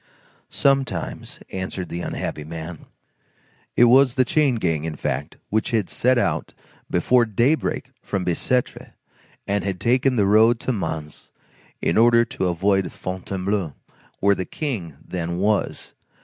[0.49, 2.87] "Sometimes," answered the unhappy man.
[3.75, 6.55] It was the chain gang, in fact, which had set out
[6.89, 8.93] before daybreak from Bicêtre,
[9.45, 11.29] and had taken the road to Mans
[11.83, 13.75] in order to avoid Fontainebleau,
[14.19, 15.93] where the King then was.